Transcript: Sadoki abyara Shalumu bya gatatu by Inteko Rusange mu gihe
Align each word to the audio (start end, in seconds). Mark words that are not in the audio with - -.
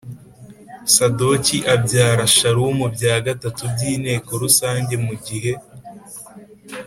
Sadoki 0.93 1.57
abyara 1.73 2.23
Shalumu 2.35 2.85
bya 2.95 3.15
gatatu 3.25 3.61
by 3.73 3.79
Inteko 3.93 4.29
Rusange 4.43 4.93
mu 5.05 5.13
gihe 5.25 5.53